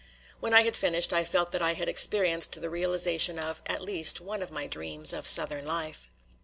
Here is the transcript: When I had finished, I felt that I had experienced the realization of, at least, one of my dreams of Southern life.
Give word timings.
When 0.39 0.51
I 0.55 0.61
had 0.63 0.75
finished, 0.75 1.13
I 1.13 1.23
felt 1.23 1.51
that 1.51 1.61
I 1.61 1.75
had 1.75 1.87
experienced 1.87 2.59
the 2.59 2.71
realization 2.71 3.37
of, 3.37 3.61
at 3.67 3.83
least, 3.83 4.19
one 4.19 4.41
of 4.41 4.49
my 4.49 4.65
dreams 4.65 5.13
of 5.13 5.27
Southern 5.27 5.67
life. 5.67 6.09